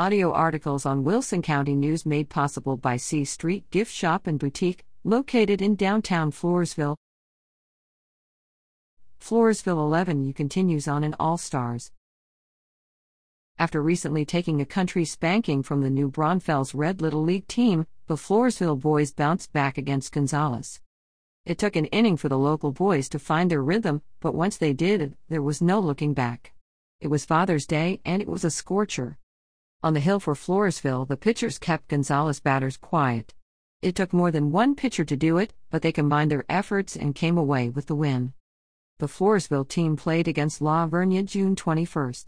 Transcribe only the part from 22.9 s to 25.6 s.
to find their rhythm, but once they did, there was